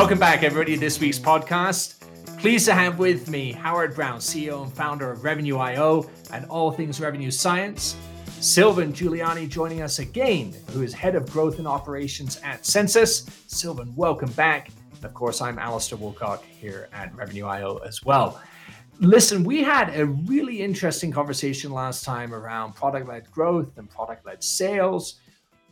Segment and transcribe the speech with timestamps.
[0.00, 2.00] Welcome back, everybody, to this week's podcast.
[2.38, 6.72] Pleased to have with me Howard Brown, CEO and founder of Revenue IO and all
[6.72, 7.96] things revenue science.
[8.40, 13.26] Sylvain Giuliani joining us again, who is head of growth and operations at Census.
[13.46, 14.70] Sylvain, welcome back.
[14.94, 18.40] And of course, I'm Alistair Woolcock here at Revenue IO as well.
[19.00, 24.24] Listen, we had a really interesting conversation last time around product led growth and product
[24.24, 25.20] led sales,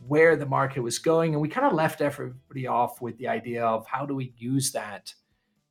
[0.07, 1.33] where the market was going.
[1.33, 4.71] And we kind of left everybody off with the idea of how do we use
[4.71, 5.13] that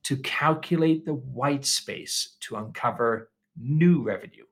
[0.03, 4.45] to calculate the white space to uncover new revenue,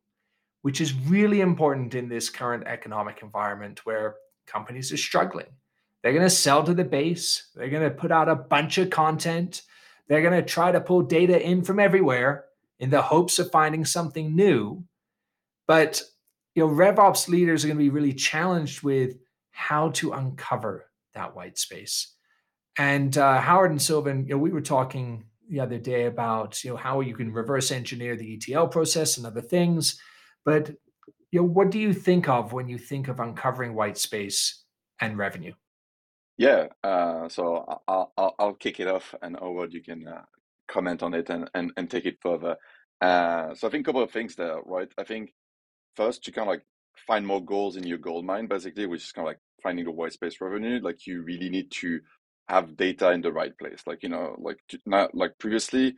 [0.62, 5.48] which is really important in this current economic environment where companies are struggling.
[6.02, 8.90] They're going to sell to the base, they're going to put out a bunch of
[8.90, 9.64] content,
[10.08, 12.46] they're going to try to pull data in from everywhere
[12.80, 14.84] in the hopes of finding something new.
[15.66, 16.02] But
[16.56, 19.16] you know, RevOps leaders are going to be really challenged with
[19.58, 22.14] how to uncover that white space.
[22.78, 26.70] And uh, Howard and Sylvain, you know, we were talking the other day about you
[26.70, 30.00] know how you can reverse engineer the ETL process and other things.
[30.46, 30.70] But
[31.32, 34.64] you know, what do you think of when you think of uncovering white space
[35.02, 35.54] and revenue?
[36.38, 40.22] Yeah, uh, so I'll, I'll, I'll kick it off, and Howard, you can uh,
[40.68, 42.58] comment on it and, and, and take it further.
[43.02, 44.90] Uh, so I think a couple of things there, right?
[45.00, 45.34] I think
[45.96, 46.64] first you kind of like
[47.08, 49.92] find more goals in your gold mine, basically, which is kind of like finding the
[49.92, 50.80] white space revenue.
[50.82, 52.00] Like you really need to
[52.50, 53.82] have data in the right place.
[53.88, 55.96] Like, you know, like not like previously,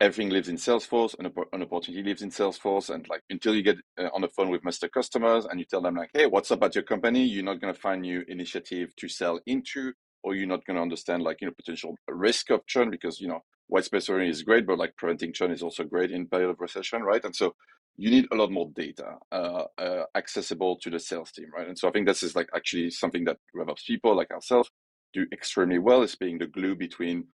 [0.00, 2.90] everything lives in Salesforce, and an opportunity lives in Salesforce.
[2.94, 5.82] And like until you get uh, on the phone with master customers and you tell
[5.82, 7.24] them like, hey, what's up at your company?
[7.24, 9.92] You're not going to find new initiative to sell into,
[10.24, 13.28] or you're not going to understand like you know potential risk of churn because you
[13.28, 16.50] know white space revenue is great, but like preventing churn is also great in period
[16.50, 17.24] of recession, right?
[17.24, 17.54] And so
[17.96, 21.68] you need a lot more data uh, uh, accessible to the sales team, right?
[21.68, 24.70] And so I think this is like actually something that RevOps people like ourselves
[25.12, 27.26] do extremely well is being the glue between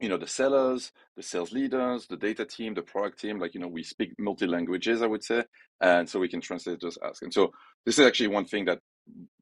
[0.00, 3.60] you know the sellers the sales leaders the data team the product team like you
[3.60, 5.42] know we speak multi languages i would say
[5.80, 7.50] and so we can translate those asks and so
[7.84, 8.78] this is actually one thing that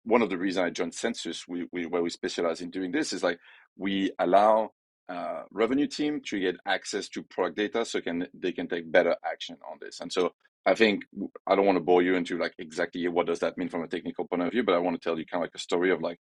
[0.05, 3.13] one of the reasons i joined Census, we, we where we specialize in doing this
[3.13, 3.39] is like
[3.77, 4.71] we allow
[5.09, 9.15] uh, revenue team to get access to product data so can they can take better
[9.25, 10.33] action on this and so
[10.67, 11.05] i think
[11.47, 13.89] i don't want to bore you into like exactly what does that mean from a
[13.89, 15.93] technical point of view but i want to tell you kind of like a story
[15.93, 16.19] of like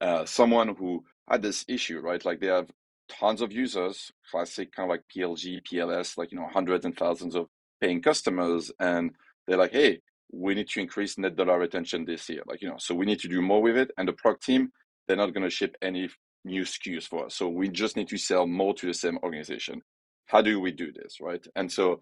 [0.00, 2.24] uh, someone who had this issue, right?
[2.24, 2.70] Like they have
[3.08, 7.34] tons of users, classic kind of like PLG, PLS, like, you know, hundreds and thousands
[7.34, 7.46] of
[7.80, 8.70] paying customers.
[8.78, 9.10] And
[9.46, 10.00] they're like, hey,
[10.30, 12.42] we need to increase net dollar retention this year.
[12.46, 13.90] Like, you know, so we need to do more with it.
[13.96, 14.70] And the product team,
[15.06, 16.08] they're not going to ship any
[16.48, 17.36] new SKUs for us.
[17.36, 19.82] So we just need to sell more to the same organization.
[20.26, 21.44] How do we do this, right?
[21.54, 22.00] And so,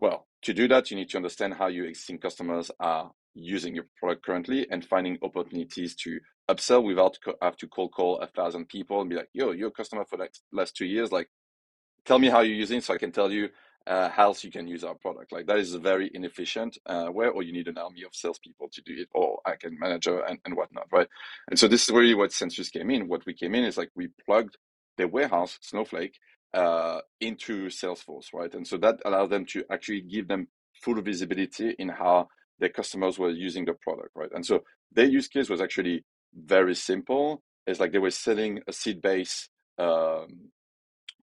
[0.00, 3.86] well, to do that, you need to understand how your existing customers are using your
[3.98, 6.18] product currently and finding opportunities to
[6.50, 9.68] upsell without co- have to cold call a thousand people and be like, yo, you're
[9.68, 11.12] a customer for the last two years.
[11.12, 11.28] Like,
[12.04, 13.48] tell me how you're using so I can tell you
[13.88, 15.32] uh, how else you can use our product.
[15.32, 18.68] Like that is a very inefficient uh, way, or you need an army of salespeople
[18.72, 21.08] to do it, or I can manager and, and whatnot, right?
[21.48, 23.08] And so this is really what Census came in.
[23.08, 24.58] What we came in is like we plugged
[24.98, 26.18] the warehouse Snowflake
[26.52, 28.52] uh, into Salesforce, right?
[28.54, 30.48] And so that allowed them to actually give them
[30.82, 32.28] full visibility in how
[32.58, 34.30] their customers were using the product, right?
[34.32, 37.42] And so their use case was actually very simple.
[37.66, 40.50] It's like they were selling a seat-based um,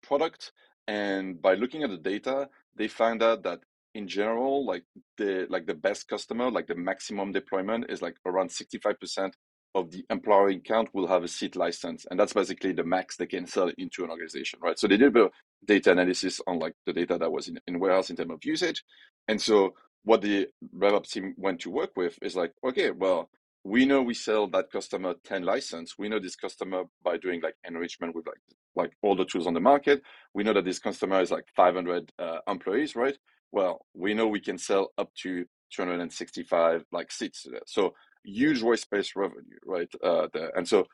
[0.02, 0.52] product,
[0.88, 3.60] and by looking at the data, they found out that
[3.96, 4.84] in general, like
[5.18, 9.32] the like the best customer, like the maximum deployment is like around 65%
[9.76, 12.06] of the employee count will have a seat license.
[12.10, 14.78] And that's basically the max they can sell into an organization, right?
[14.78, 15.32] So they did a bit of
[15.66, 18.84] data analysis on like the data that was in, in warehouse in terms of usage.
[19.28, 19.74] And so
[20.04, 23.30] what the RevOps team went to work with is like, okay, well,
[23.64, 25.96] we know we sell that customer 10 license.
[25.98, 28.42] We know this customer by doing like enrichment with like
[28.76, 30.02] like all the tools on the market.
[30.34, 33.16] We know that this customer is like 500 uh, employees, right?
[33.52, 37.46] Well, we know we can sell up to 265 like seats.
[37.68, 37.94] So
[38.26, 39.90] huge white space revenue, right?
[40.04, 40.52] Uh, there.
[40.58, 40.88] And so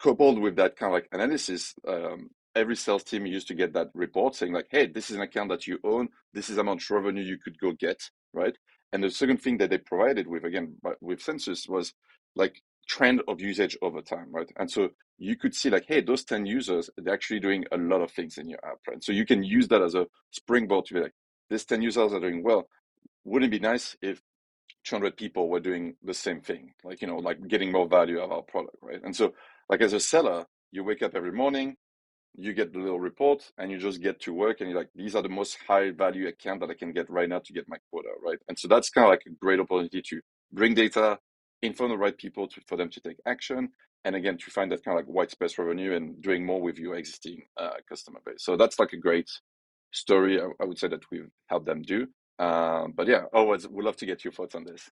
[0.00, 3.88] coupled with that kind of like analysis, um, every sales team used to get that
[3.94, 6.08] report saying like, hey, this is an account that you own.
[6.32, 8.00] This is how much revenue you could go get,
[8.32, 8.56] right?
[8.92, 11.94] And the second thing that they provided with, again, uh, with census was
[12.34, 14.50] like trend of usage over time, right?
[14.56, 18.00] And so you could see like, hey, those 10 users, they're actually doing a lot
[18.00, 19.02] of things in your app, right?
[19.02, 21.14] So you can use that as a springboard to be like,
[21.48, 22.68] these 10 users are doing well.
[23.24, 24.20] Wouldn't it be nice if
[24.84, 28.32] 200 people were doing the same thing, like, you know, like getting more value of
[28.32, 29.00] our product, right?
[29.04, 29.34] And so,
[29.68, 31.76] like, as a seller, you wake up every morning,
[32.36, 35.14] you get the little report and you just get to work and you're like these
[35.14, 37.76] are the most high value account that i can get right now to get my
[37.90, 40.20] quota right and so that's kind of like a great opportunity to
[40.52, 41.18] bring data
[41.62, 43.68] in front of the right people to, for them to take action
[44.04, 46.78] and again to find that kind of like white space revenue and doing more with
[46.78, 48.36] your existing uh, customer base.
[48.38, 49.30] So that's like a great
[49.92, 50.40] story.
[50.40, 52.06] I, I would say that we've helped them do.
[52.38, 54.88] Um, but yeah, always would love to get your thoughts on this.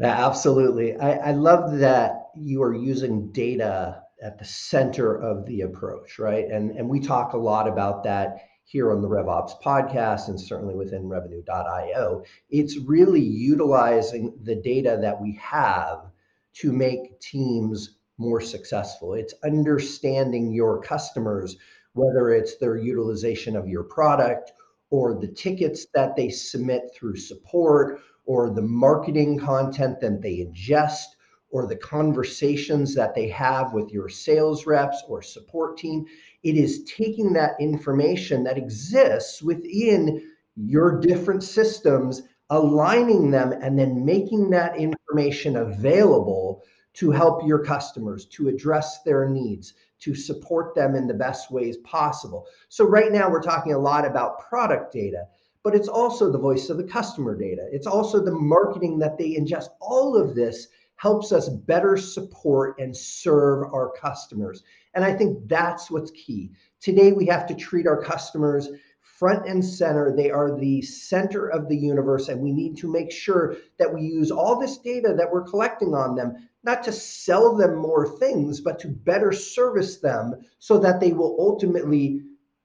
[0.00, 0.96] Yeah, absolutely.
[0.96, 6.46] I, I love that you are using data at the center of the approach, right?
[6.46, 10.74] And and we talk a lot about that here on the RevOps podcast and certainly
[10.74, 12.24] within revenue.io.
[12.48, 16.06] It's really utilizing the data that we have
[16.54, 19.12] to make teams more successful.
[19.14, 21.56] It's understanding your customers,
[21.92, 24.52] whether it's their utilization of your product
[24.90, 31.13] or the tickets that they submit through support or the marketing content that they ingest
[31.54, 36.04] or the conversations that they have with your sales reps or support team.
[36.42, 44.04] It is taking that information that exists within your different systems, aligning them, and then
[44.04, 46.64] making that information available
[46.94, 51.76] to help your customers, to address their needs, to support them in the best ways
[51.84, 52.48] possible.
[52.68, 55.26] So, right now, we're talking a lot about product data,
[55.62, 57.68] but it's also the voice of the customer data.
[57.70, 59.68] It's also the marketing that they ingest.
[59.80, 64.62] All of this helps us better support and serve our customers.
[64.94, 66.52] And I think that's what's key.
[66.80, 68.68] Today, we have to treat our customers
[69.00, 70.14] front and center.
[70.14, 74.02] They are the center of the universe, and we need to make sure that we
[74.02, 78.60] use all this data that we're collecting on them not to sell them more things,
[78.60, 82.22] but to better service them so that they will ultimately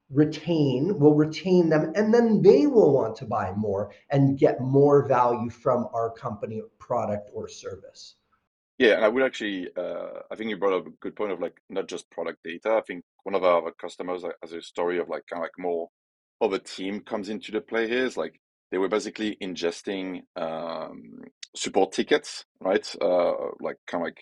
[0.09, 5.07] retain, will retain them, and then they will want to buy more and get more
[5.07, 8.15] value from our company, product, or service.
[8.79, 11.41] Yeah, and I would actually, uh, I think you brought up a good point of
[11.41, 12.71] like not just product data.
[12.77, 15.89] I think one of our customers has a story of like kind of like more
[16.41, 18.05] of a team comes into the play here.
[18.05, 18.41] Is like
[18.71, 21.21] they were basically ingesting um,
[21.55, 22.85] support tickets, right?
[23.01, 24.21] Uh, like kind of like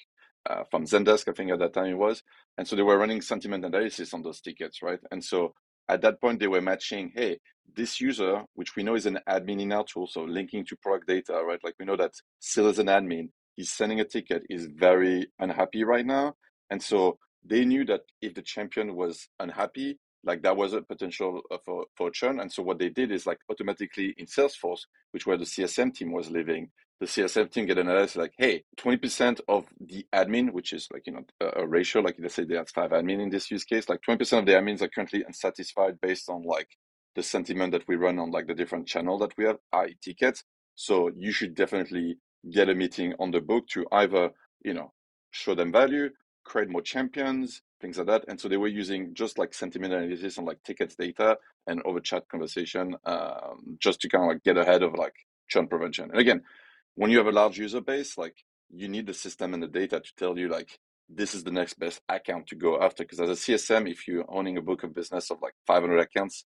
[0.49, 2.23] uh, from Zendesk, I think at that time it was.
[2.59, 5.01] And so they were running sentiment analysis on those tickets, right?
[5.11, 5.55] And so
[5.89, 7.39] at that point they were matching, hey,
[7.75, 11.07] this user, which we know is an admin in our tool, so linking to product
[11.07, 11.59] data, right?
[11.65, 15.83] Like we know that still is an admin, he's sending a ticket, is very unhappy
[15.83, 16.35] right now.
[16.69, 21.41] And so they knew that if the champion was unhappy, like that was a potential
[21.51, 22.39] uh, for, for churn.
[22.39, 24.81] And so what they did is like automatically in Salesforce,
[25.11, 26.69] which where the CSM team was living,
[26.99, 31.03] the CSM team get an analysis like, hey, 20% of the admin, which is like,
[31.05, 33.63] you know, a, a ratio, like let's say they have five admin in this use
[33.63, 36.69] case, like 20% of the admins are currently unsatisfied based on like
[37.15, 40.43] the sentiment that we run on like the different channel that we have, i tickets.
[40.75, 42.19] So you should definitely
[42.51, 44.31] get a meeting on the book to either,
[44.63, 44.93] you know,
[45.31, 46.09] show them value,
[46.43, 48.25] create more champions, things like that.
[48.27, 51.37] And so they were using just like sentiment analysis on like tickets data
[51.67, 55.13] and over chat conversation, um, just to kind of like get ahead of like
[55.49, 56.09] churn prevention.
[56.11, 56.43] And again,
[56.95, 58.35] when you have a large user base, like
[58.69, 60.79] you need the system and the data to tell you like
[61.09, 63.03] this is the next best account to go after.
[63.03, 66.45] Because as a CSM, if you're owning a book of business of like 500 accounts,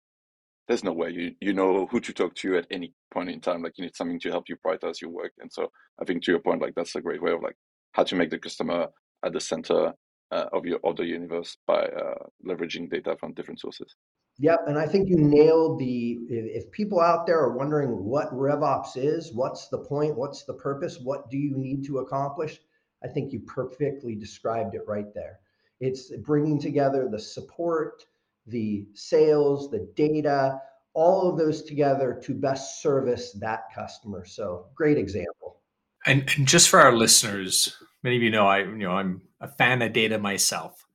[0.68, 3.62] there's no way you you know who to talk to at any point in time.
[3.62, 5.32] Like you need something to help you prioritize your work.
[5.40, 7.56] And so I think to your point, like that's a great way of like
[7.92, 8.88] how to make the customer
[9.24, 9.92] at the center
[10.30, 13.96] uh, of your of the universe by uh, leveraging data from different sources.
[14.40, 16.18] Yep, and I think you nailed the.
[16.28, 21.00] If people out there are wondering what RevOps is, what's the point, what's the purpose,
[21.02, 22.60] what do you need to accomplish,
[23.02, 25.40] I think you perfectly described it right there.
[25.80, 28.04] It's bringing together the support,
[28.48, 30.60] the sales, the data,
[30.94, 34.24] all of those together to best service that customer.
[34.24, 35.60] So great example.
[36.06, 39.48] And, and just for our listeners, many of you know I you know I'm a
[39.48, 40.86] fan of data myself,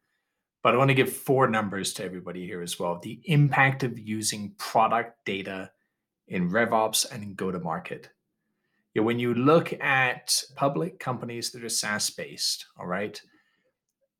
[0.61, 2.99] but I want to give four numbers to everybody here as well.
[3.01, 5.71] The impact of using product data
[6.27, 8.09] in RevOps and in go-to-market.
[8.93, 13.21] You know, when you look at public companies that are SaaS based, all right,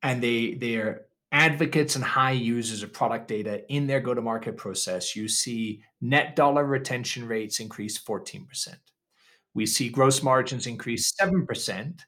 [0.02, 4.56] and they they're advocates and high users of product data in their go to market
[4.56, 8.76] process, you see net dollar retention rates increase 14%.
[9.56, 12.00] We see gross margins increase 7%.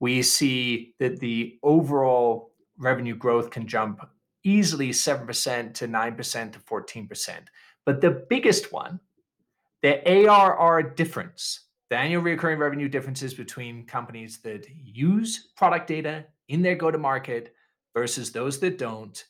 [0.00, 4.06] We see that the overall revenue growth can jump
[4.44, 7.38] easily 7% to 9% to 14%.
[7.86, 9.00] But the biggest one,
[9.80, 16.60] the ARR difference, the annual recurring revenue differences between companies that use product data in
[16.60, 17.54] their go to market
[17.94, 19.24] versus those that don't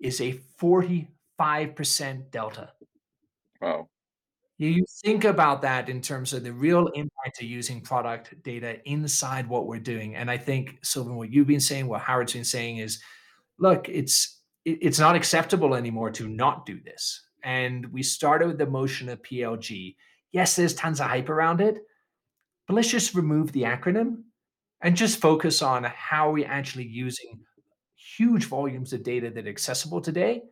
[0.00, 1.08] is a 45%
[2.30, 2.72] delta.
[3.60, 3.88] Wow.
[4.58, 9.48] You think about that in terms of the real impact of using product data inside
[9.48, 10.14] what we're doing.
[10.14, 13.00] And I think, Sylvain, what you've been saying, what Howard's been saying is,
[13.58, 17.20] look, it's it's not acceptable anymore to not do this.
[17.42, 19.96] And we started with the motion of PLG.
[20.30, 21.78] Yes, there's tons of hype around it,
[22.66, 24.22] but let's just remove the acronym
[24.80, 27.40] and just focus on how we're actually using
[28.18, 30.42] huge volumes of data that are accessible today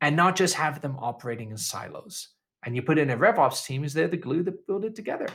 [0.00, 2.28] and not just have them operating in silos.
[2.64, 5.28] And you put in a RevOps team is they're the glue that build it together.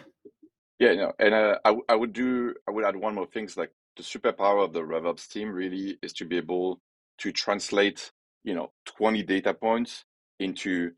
[0.79, 3.44] Yeah, no, and uh, I, I would do I would add one more thing.
[3.44, 6.82] things like the superpower of the RevOps team really is to be able
[7.20, 8.12] to translate
[8.44, 10.03] you know 20 data points
[10.39, 10.91] into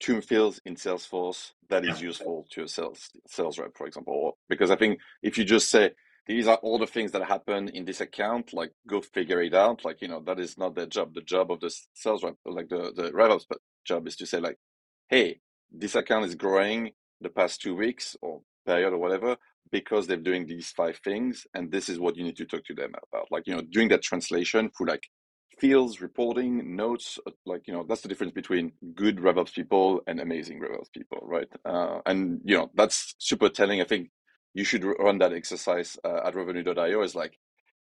[0.00, 4.36] two fields in Salesforce that is useful to a sales sales rep, for example.
[4.48, 5.92] Because I think if you just say
[6.26, 9.84] these are all the things that happen in this account, like go figure it out,
[9.84, 11.14] like you know that is not their job.
[11.14, 13.44] The job of the sales rep, like the the RevOps
[13.84, 14.58] job, is to say like,
[15.08, 15.40] hey,
[15.70, 19.36] this account is growing the past two weeks or period or whatever
[19.70, 22.74] because they're doing these five things and this is what you need to talk to
[22.74, 23.30] them about.
[23.30, 25.04] Like you know doing that translation through like
[25.58, 30.20] fields reporting notes uh, like you know that's the difference between good revops people and
[30.20, 31.48] amazing revops people right?
[31.64, 33.80] Uh, and you know that's super telling.
[33.80, 34.10] I think
[34.54, 37.38] you should run that exercise uh, at revenue.io is like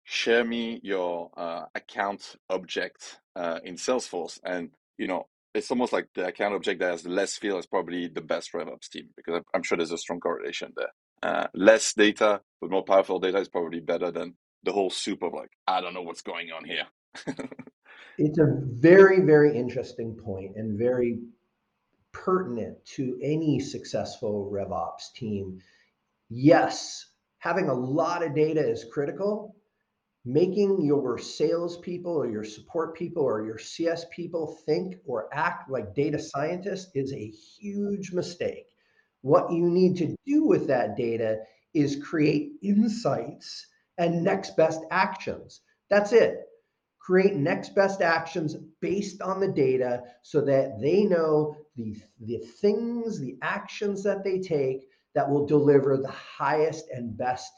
[0.03, 6.07] share me your uh, account object uh, in salesforce and you know it's almost like
[6.15, 9.63] the account object that has less field is probably the best RevOps team because I'm
[9.63, 10.91] sure there's a strong correlation there.
[11.23, 15.33] Uh, less data, but more powerful data is probably better than the whole soup of
[15.33, 16.85] like, I don't know what's going on here.
[18.17, 21.19] it's a very, very interesting point and very
[22.11, 25.59] pertinent to any successful RevOps team.
[26.33, 27.05] Yes,
[27.39, 29.53] having a lot of data is critical,
[30.23, 35.93] making your salespeople or your support people or your CS people think or act like
[35.93, 38.65] data scientists is a huge mistake.
[39.23, 41.39] What you need to do with that data
[41.73, 45.59] is create insights and next best actions.
[45.89, 46.47] That's it.
[46.99, 53.19] Create next best actions based on the data so that they know the, the things,
[53.19, 57.51] the actions that they take that will deliver the highest and best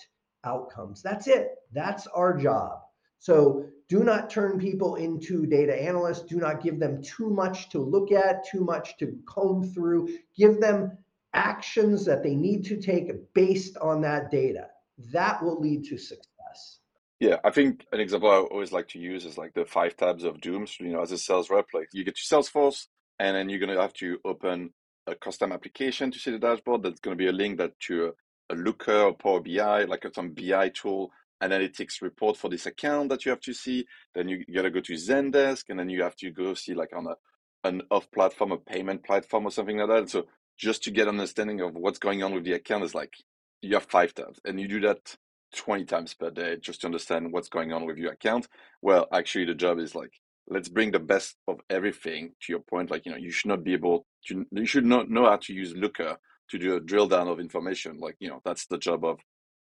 [0.43, 1.01] outcomes.
[1.01, 1.50] That's it.
[1.72, 2.79] That's our job.
[3.19, 6.24] So do not turn people into data analysts.
[6.24, 10.10] Do not give them too much to look at, too much to comb through.
[10.36, 10.98] Give them
[11.33, 14.67] actions that they need to take based on that data.
[15.12, 16.79] That will lead to success.
[17.19, 20.25] Yeah, I think an example I always like to use is like the five tabs
[20.25, 20.77] of dooms.
[20.79, 22.88] You know, as a sales rep, like you get to Salesforce,
[23.19, 24.74] and then you're gonna have to open
[25.07, 26.83] a custom application to see the dashboard.
[26.83, 28.13] That's gonna be a link that to
[28.50, 31.12] a Looker or Power BI, like some BI tool,
[31.43, 33.86] analytics report for this account that you have to see.
[34.15, 36.74] Then you, you got to go to Zendesk, and then you have to go see
[36.74, 37.15] like on a
[37.65, 40.10] an off platform, a payment platform or something like that.
[40.10, 40.25] So
[40.57, 43.13] just to get understanding of what's going on with the account is like
[43.62, 45.15] you have five tabs, and you do that
[45.55, 48.48] 20 times per day just to understand what's going on with your account.
[48.81, 50.13] Well, actually, the job is like
[50.47, 53.63] let's bring the best of everything to your point like you know you should not
[53.63, 56.17] be able to you should not know how to use looker
[56.50, 57.97] to do a drill down of information.
[58.00, 59.19] Like, you know, that's the job of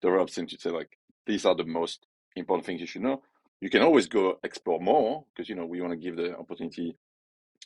[0.03, 2.07] the reps team to say, like, these are the most
[2.37, 3.23] important things you should know.
[3.61, 6.97] You can always go explore more because, you know, we want to give the opportunity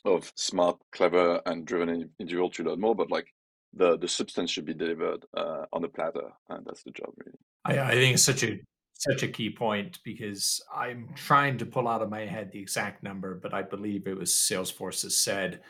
[0.05, 2.95] of smart, clever, and driven individual to learn more.
[2.95, 3.27] But like,
[3.73, 7.37] the the substance should be delivered uh, on the platter, and that's the job really.
[7.63, 8.59] I, I think it's such a
[9.01, 13.01] such a key point because I'm trying to pull out of my head the exact
[13.01, 15.61] number, but I believe it was Salesforce has said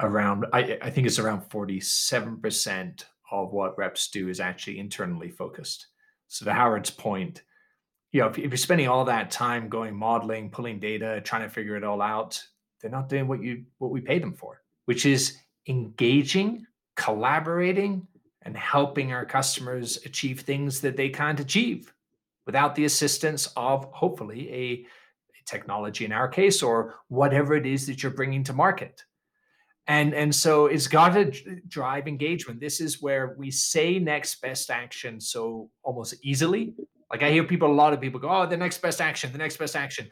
[0.00, 5.88] around I, I think it's around 47% of what reps do is actually internally focused.
[6.28, 7.42] So to Howard's point,
[8.12, 11.48] you know, if, if you're spending all that time going modeling, pulling data, trying to
[11.48, 12.40] figure it all out,
[12.80, 18.06] they're not doing what you what we pay them for, which is engaging, collaborating,
[18.42, 21.93] and helping our customers achieve things that they can't achieve
[22.46, 24.86] without the assistance of hopefully a,
[25.46, 29.04] technology in our case or whatever it is that you're bringing to market.
[29.86, 31.30] And and so it's got to
[31.68, 32.60] drive engagement.
[32.60, 36.74] This is where we say next best action so almost easily.
[37.10, 39.38] Like i hear people a lot of people go oh the next best action the
[39.38, 40.08] next best action.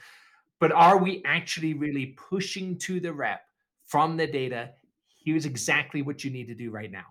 [0.60, 3.40] But are we actually really pushing to the rep
[3.86, 4.72] from the data?
[5.24, 7.06] Here's exactly what you need to do right now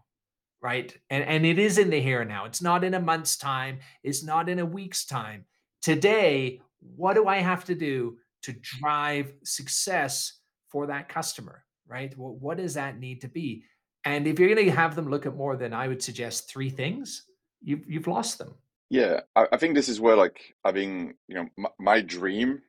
[0.62, 3.38] right and and it is in the here and now it's not in a month's
[3.38, 5.46] time it's not in a week's time
[5.82, 6.62] today
[6.96, 10.40] what do i have to do to drive success
[10.70, 12.18] for that customer right?
[12.18, 13.66] Well, what does that need to be?
[14.06, 16.70] And if you're going to have them look at more than I would suggest three
[16.70, 17.26] things,
[17.62, 18.56] you've you've lost them.
[18.90, 22.62] Yeah, I, I think this is where like having you know my, my dream,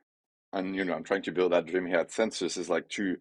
[0.53, 3.17] and you know I'm trying to build that dream here at Census is like to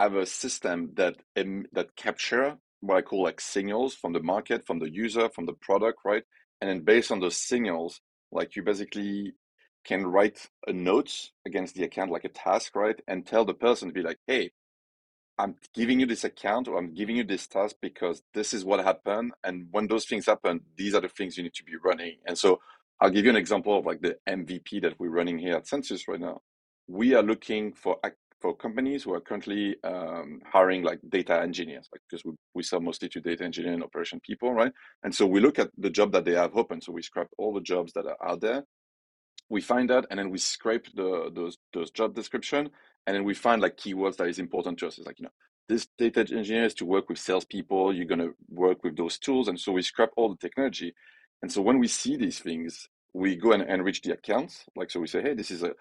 [0.00, 4.66] have a system that um, that capture what I call like signals from the market,
[4.66, 6.22] from the user, from the product, right?
[6.60, 8.00] And then based on those signals,
[8.30, 9.34] like you basically
[9.84, 12.98] can write a note against the account, like a task, right?
[13.06, 14.50] And tell the person to be like, hey,
[15.38, 18.84] I'm giving you this account or I'm giving you this task because this is what
[18.84, 19.32] happened.
[19.42, 22.16] And when those things happen, these are the things you need to be running.
[22.26, 22.60] And so
[23.00, 26.06] I'll give you an example of like the MVP that we're running here at Census
[26.06, 26.40] right now.
[26.86, 27.98] We are looking for
[28.44, 32.78] for companies who are currently um, hiring like data engineers, like because we, we sell
[32.78, 34.70] mostly to data engineering and operation people, right?
[35.02, 36.82] And so we look at the job that they have open.
[36.82, 38.64] So we scrap all the jobs that are out there.
[39.48, 42.68] We find that, and then we scrape the those those job description,
[43.06, 44.98] and then we find like keywords that is important to us.
[44.98, 45.36] It's like you know
[45.70, 47.94] this data engineer is to work with salespeople.
[47.94, 50.92] You're gonna work with those tools, and so we scrap all the technology.
[51.40, 54.66] And so when we see these things, we go and enrich the accounts.
[54.76, 55.72] Like so, we say, hey, this is a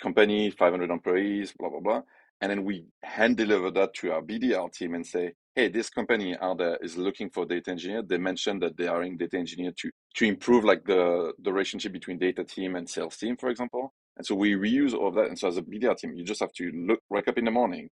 [0.00, 2.02] company, 500 employees, blah, blah, blah.
[2.40, 6.36] And then we hand deliver that to our BDR team and say, hey, this company
[6.40, 8.02] out there is looking for data engineer.
[8.02, 11.92] They mentioned that they are in data engineer to, to improve like the, the relationship
[11.92, 13.94] between data team and sales team, for example.
[14.16, 15.26] And so we reuse all of that.
[15.26, 17.50] And so as a BDR team, you just have to look, wake up in the
[17.50, 17.88] morning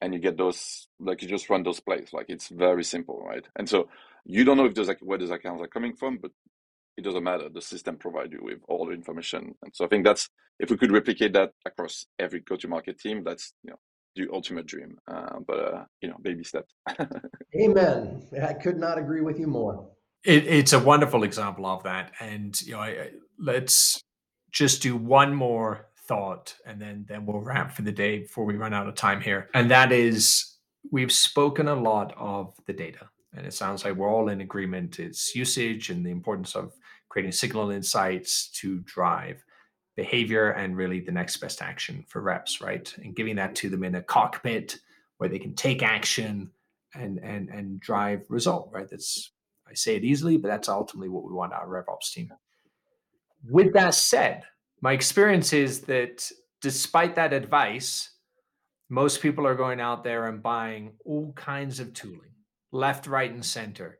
[0.00, 2.10] and you get those, like you just run those plays.
[2.12, 3.46] Like it's very simple, right?
[3.56, 3.88] And so
[4.24, 6.32] you don't know if those, like, where those accounts are coming from, but
[6.96, 7.48] it doesn't matter.
[7.48, 9.54] The system provides you with all the information.
[9.62, 13.52] And so I think that's if we could replicate that across every go-to-market team, that's
[13.62, 13.76] you know
[14.16, 14.96] the ultimate dream.
[15.06, 16.72] Uh, but uh, you know, baby steps.
[17.60, 18.22] Amen.
[18.42, 19.88] I could not agree with you more.
[20.24, 24.02] It, it's a wonderful example of that, and you know, I, let's
[24.50, 28.56] just do one more thought, and then then we'll wrap for the day before we
[28.56, 29.50] run out of time here.
[29.54, 30.56] And that is,
[30.90, 34.98] we've spoken a lot of the data, and it sounds like we're all in agreement.
[34.98, 36.72] It's usage and the importance of
[37.08, 39.44] creating signal insights to drive
[39.96, 42.94] behavior and really the next best action for reps, right?
[43.02, 44.78] And giving that to them in a cockpit
[45.16, 46.50] where they can take action
[46.94, 48.88] and and and drive result, right?
[48.88, 49.32] That's
[49.68, 52.32] I say it easily, but that's ultimately what we want our RevOps team.
[53.48, 54.44] With that said,
[54.80, 58.10] my experience is that despite that advice,
[58.88, 62.34] most people are going out there and buying all kinds of tooling,
[62.70, 63.98] left, right, and center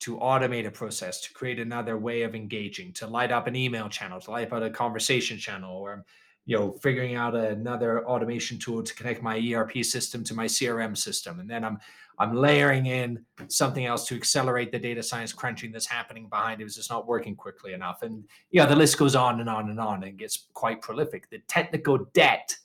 [0.00, 3.88] to automate a process, to create another way of engaging, to light up an email
[3.88, 6.04] channel, to light up a conversation channel, or
[6.46, 10.96] you know, figuring out another automation tool to connect my ERP system to my CRM
[10.96, 11.78] system, and then I'm
[12.20, 16.64] I'm layering in something else to accelerate the data science crunching that's happening behind it
[16.64, 20.04] it's not working quickly enough, and yeah, the list goes on and on and on
[20.04, 21.28] and gets quite prolific.
[21.28, 22.56] The technical debt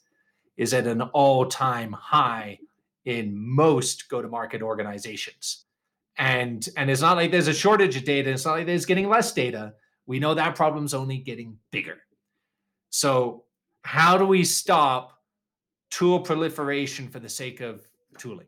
[0.56, 2.58] is at an all-time high
[3.04, 5.64] in most go-to-market organizations
[6.18, 9.08] and and it's not like there's a shortage of data it's not like there's getting
[9.08, 9.74] less data
[10.06, 11.98] we know that problem's only getting bigger
[12.90, 13.44] so
[13.82, 15.18] how do we stop
[15.90, 17.86] tool proliferation for the sake of
[18.18, 18.46] tooling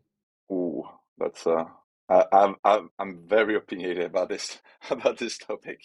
[0.52, 0.84] Ooh,
[1.18, 1.64] that's uh
[2.08, 4.58] I, I'm, I'm I'm very opinionated about this
[4.90, 5.80] about this topic.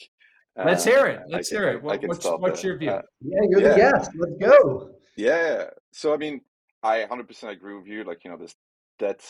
[0.56, 1.22] Let's hear it.
[1.30, 1.84] Let's can, hear it.
[1.84, 2.92] What, what's what's your view?
[2.92, 3.70] Uh, yeah, you're yeah.
[3.70, 4.12] the guest.
[4.16, 4.92] Let's go.
[5.16, 5.66] Yeah.
[5.94, 6.42] So I mean,
[6.84, 8.04] I 100% agree with you.
[8.04, 8.54] Like you know, this
[9.00, 9.22] that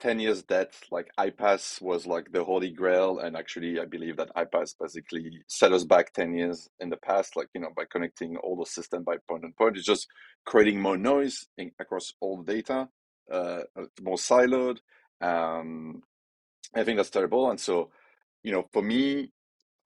[0.00, 3.20] 10 years debt, like iPaaS was like the holy grail.
[3.20, 7.36] And actually, I believe that iPaaS basically set us back 10 years in the past,
[7.36, 9.76] like, you know, by connecting all the system by point and point.
[9.76, 10.06] It's just
[10.44, 12.88] creating more noise in, across all the data,
[13.32, 13.60] uh,
[14.02, 14.78] more siloed.
[15.20, 16.02] Um,
[16.74, 17.50] I think that's terrible.
[17.50, 17.90] And so,
[18.42, 19.30] you know, for me,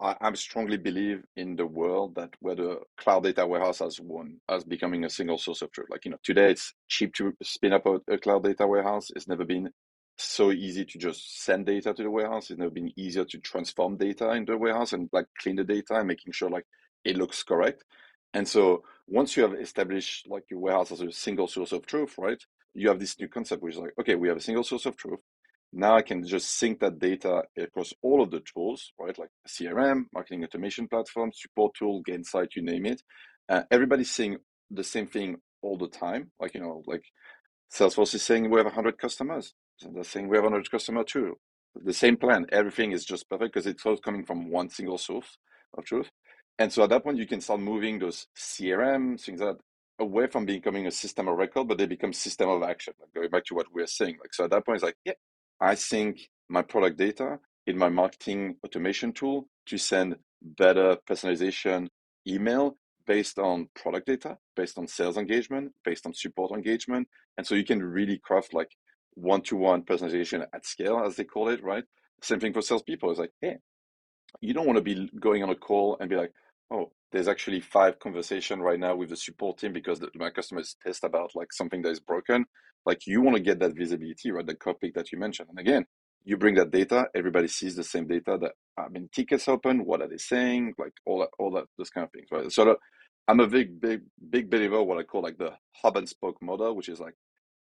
[0.01, 4.41] I, I strongly believe in the world that where the cloud data warehouse has won
[4.49, 5.89] as becoming a single source of truth.
[5.91, 9.11] Like, you know, today it's cheap to spin up a, a cloud data warehouse.
[9.15, 9.71] It's never been
[10.19, 12.51] so easy to just send data to the warehouse.
[12.51, 15.95] It's never been easier to transform data in the warehouse and like clean the data
[15.95, 16.67] and making sure like
[17.05, 17.85] it looks correct.
[18.35, 22.15] And so once you have established like your warehouse as a single source of truth,
[22.19, 22.43] right?
[22.75, 24.97] You have this new concept which is like, okay, we have a single source of
[24.97, 25.21] truth.
[25.73, 29.19] Now I can just sync that data across all of the tools, right?
[29.19, 33.03] Like CRM, marketing automation platform, support tool, Gainsight, you name it.
[33.49, 34.39] Uh, everybody's seeing
[34.71, 36.31] the same thing all the time.
[36.41, 37.05] Like, you know, like
[37.73, 39.55] Salesforce is saying we have 100 customers.
[39.79, 41.39] So they're saying we have 100 customer too.
[41.75, 42.47] The same plan.
[42.51, 45.39] Everything is just perfect because it's all coming from one single source
[45.77, 46.11] of truth.
[46.59, 49.57] And so at that point, you can start moving those CRM things that
[50.01, 52.95] away from becoming a system of record, but they become system of action.
[53.01, 54.17] Like going back to what we are saying.
[54.21, 55.15] Like so, at that point, it's like, yeah,
[55.61, 61.89] I sync my product data in my marketing automation tool to send better personalization
[62.27, 67.09] email based on product data, based on sales engagement, based on support engagement.
[67.37, 68.71] And so you can really craft like
[69.21, 71.85] one-to-one personalization at scale, as they call it, right?
[72.23, 73.11] Same thing for salespeople.
[73.11, 73.59] It's like, hey,
[74.41, 76.33] you don't want to be going on a call and be like,
[76.71, 80.61] oh, there's actually five conversation right now with the support team because the, my customer
[80.61, 82.45] is pissed about like something that is broken.
[82.85, 84.47] Like you want to get that visibility, right?
[84.47, 85.49] The cockpit that you mentioned.
[85.51, 85.87] And again,
[86.25, 90.03] you bring that data, everybody sees the same data that I mean tickets open, what
[90.03, 92.53] are they saying, like all that, all that, those kind of things, right?
[92.53, 92.77] So
[93.27, 95.53] I'm a big, big, big believer what I call like the
[95.83, 97.15] hub and spoke model, which is like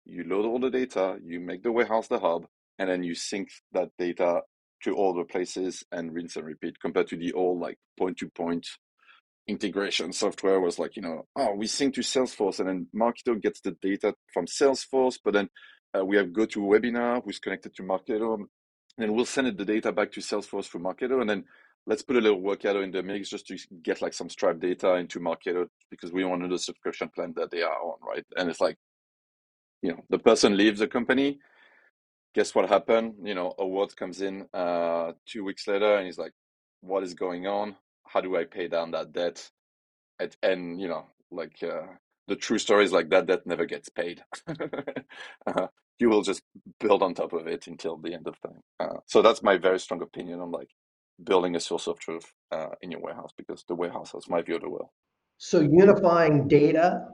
[0.04, 2.46] you load all the data, you make the warehouse the hub,
[2.78, 4.42] and then you sync that data
[4.84, 8.28] to all the places and rinse and repeat compared to the old like point to
[8.30, 8.66] point
[9.46, 13.60] integration software was like, you know, oh, we sync to Salesforce and then Marketo gets
[13.60, 15.48] the data from Salesforce, but then
[15.96, 18.48] uh, we have GoToWebinar who's connected to Marketo, and
[18.98, 21.44] then we'll send it the data back to Salesforce for Marketo, and then
[21.86, 24.94] let's put a little Workato in the mix just to get like some Stripe data
[24.94, 28.24] into Marketo because we want to do the subscription plan that they are on, right?
[28.36, 28.76] And it's like,
[29.82, 31.38] you know, the person leaves the company.
[32.34, 33.14] Guess what happened?
[33.22, 36.32] You know, a Award comes in uh, two weeks later, and he's like,
[36.80, 37.76] "What is going on?
[38.06, 39.50] How do I pay down that debt?"
[40.18, 41.86] And, and you know, like uh,
[42.28, 44.22] the true story is like that debt never gets paid.
[45.46, 45.66] uh,
[45.98, 46.42] you will just
[46.80, 48.60] build on top of it until the end of time.
[48.80, 50.70] Uh, so that's my very strong opinion on like
[51.22, 54.56] building a source of truth uh, in your warehouse because the warehouse has my view
[54.56, 54.88] of the world.
[55.38, 57.06] So unifying data,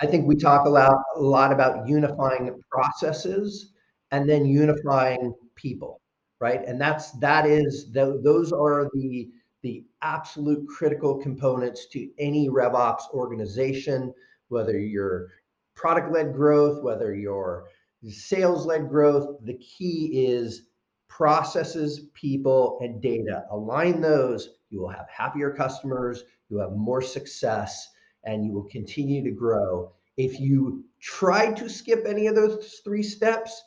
[0.00, 3.72] I think we talk a lot, a lot about unifying processes
[4.10, 6.00] and then unifying people,
[6.40, 6.64] right?
[6.66, 9.30] And that's that is the, those are the
[9.62, 14.12] the absolute critical components to any RevOps organization,
[14.48, 15.28] whether you're
[15.74, 17.64] product-led growth, whether you're
[18.06, 19.38] sales-led growth.
[19.44, 20.66] The key is
[21.08, 23.44] processes, people, and data.
[23.50, 27.88] Align those, you will have happier customers, you have more success,
[28.24, 29.92] and you will continue to grow.
[30.16, 33.62] If you try to skip any of those three steps,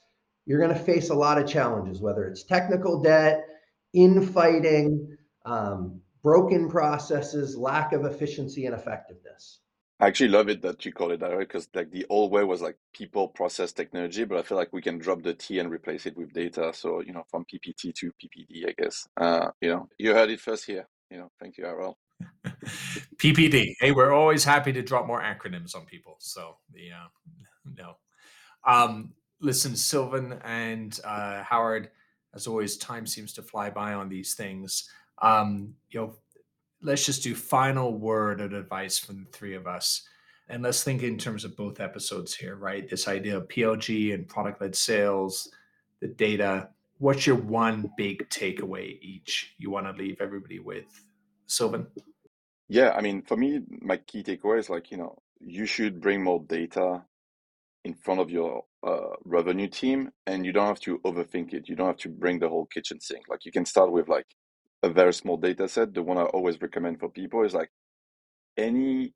[0.45, 3.45] you're going to face a lot of challenges, whether it's technical debt,
[3.93, 9.59] infighting, um, broken processes, lack of efficiency and effectiveness.
[9.99, 12.43] I actually love it that you call it that way because like the old way
[12.43, 15.71] was like people process technology, but I feel like we can drop the T and
[15.71, 16.71] replace it with data.
[16.73, 19.07] So you know, from PPT to PPD, I guess.
[19.17, 20.87] Uh, you know, you heard it first here.
[21.09, 21.97] You know, thank you, RL.
[23.17, 23.73] PPD.
[23.79, 26.15] Hey, we're always happy to drop more acronyms on people.
[26.19, 27.07] So the uh,
[27.77, 27.97] no.
[28.65, 31.89] Um, listen, Sylvain and uh, Howard.
[32.33, 34.89] As always, time seems to fly by on these things.
[35.21, 36.15] Um, you know,
[36.81, 40.07] let's just do final word of advice from the three of us.
[40.49, 42.87] And let's think in terms of both episodes here, right?
[42.87, 45.49] This idea of PLG and product led sales,
[45.99, 46.69] the data.
[46.99, 50.85] What's your one big takeaway each you want to leave everybody with?
[51.47, 51.87] Sylvain?
[52.69, 56.23] Yeah, I mean, for me, my key takeaway is like, you know, you should bring
[56.23, 57.03] more data
[57.85, 61.69] in front of your uh, revenue team and you don't have to overthink it.
[61.69, 63.29] You don't have to bring the whole kitchen sink.
[63.29, 64.27] Like you can start with like
[64.83, 65.93] a very small data set.
[65.93, 67.71] The one I always recommend for people is like
[68.57, 69.13] any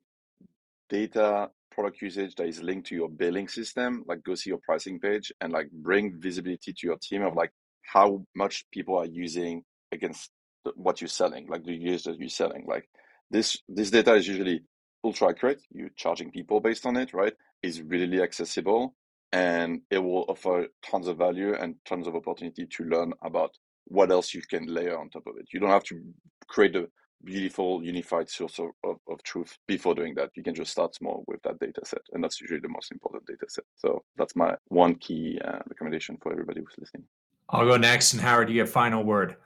[0.88, 4.98] data product usage that is linked to your billing system, like go see your pricing
[4.98, 7.50] page and like bring visibility to your team of like
[7.82, 10.30] how much people are using against
[10.74, 12.64] what you're selling, like the years that you're selling.
[12.66, 12.88] Like
[13.30, 14.62] this, this data is usually
[15.04, 15.62] ultra accurate.
[15.72, 17.34] You're charging people based on it, right?
[17.62, 18.94] Is really accessible
[19.32, 24.10] and it will offer tons of value and tons of opportunity to learn about what
[24.10, 25.48] else you can layer on top of it.
[25.52, 26.00] You don't have to
[26.48, 26.88] create a
[27.24, 30.30] beautiful unified source of, of, of, truth before doing that.
[30.34, 32.02] You can just start small with that data set.
[32.12, 33.64] And that's usually the most important data set.
[33.76, 37.04] So that's my one key uh, recommendation for everybody who's listening.
[37.48, 38.12] I'll go next.
[38.12, 39.36] And Howard, do you have final word.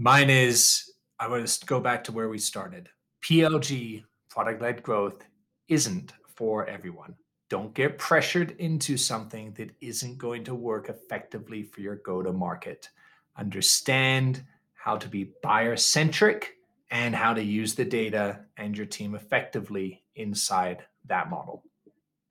[0.00, 2.88] Mine is I want to go back to where we started.
[3.22, 5.26] PLG, product led growth,
[5.68, 7.14] isn't for everyone.
[7.50, 12.32] Don't get pressured into something that isn't going to work effectively for your go to
[12.32, 12.88] market
[13.36, 16.54] understand how to be buyer centric
[16.90, 21.62] and how to use the data and your team effectively inside that model.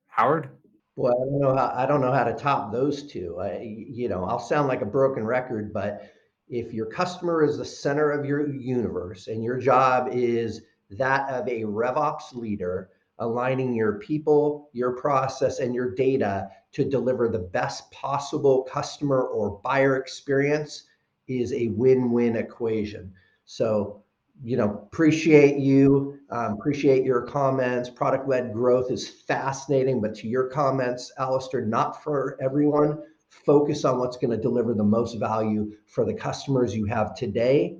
[0.08, 0.50] Howard?
[0.96, 3.38] Well, I don't know how, I don't know how to top those two.
[3.40, 6.10] I, you know, I'll sound like a broken record, but
[6.50, 11.46] if your customer is the center of your universe and your job is that of
[11.46, 17.88] a RevOps leader, aligning your people, your process, and your data to deliver the best
[17.92, 20.84] possible customer or buyer experience,
[21.28, 23.12] is a win-win equation.
[23.44, 24.02] So,
[24.42, 27.88] you know, appreciate you, um, appreciate your comments.
[27.88, 32.98] Product-led growth is fascinating, but to your comments, Alistair, not for everyone.
[33.30, 37.78] Focus on what's going to deliver the most value for the customers you have today,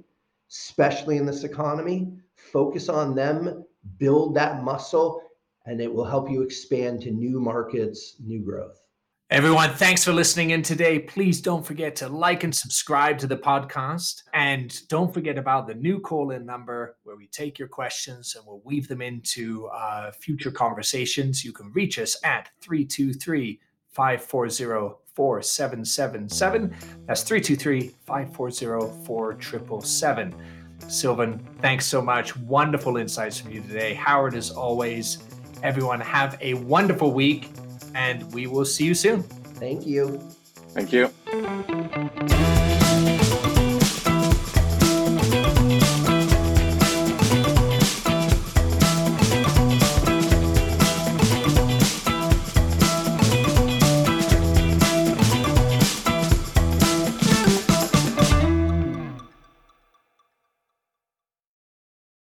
[0.50, 2.12] especially in this economy.
[2.36, 3.64] Focus on them,
[3.98, 5.22] build that muscle,
[5.66, 8.80] and it will help you expand to new markets, new growth.
[9.30, 10.98] Everyone, thanks for listening in today.
[10.98, 14.24] Please don't forget to like and subscribe to the podcast.
[14.34, 18.44] And don't forget about the new call in number where we take your questions and
[18.44, 21.44] we'll weave them into uh, future conversations.
[21.44, 23.60] You can reach us at 323
[23.90, 26.74] 540 4777.
[27.06, 30.34] That's 323 540 4777.
[30.88, 32.36] Sylvain, thanks so much.
[32.36, 33.94] Wonderful insights from you today.
[33.94, 35.18] Howard, as always,
[35.62, 37.50] everyone, have a wonderful week
[37.94, 39.22] and we will see you soon.
[39.22, 40.18] Thank you.
[40.72, 41.10] Thank you.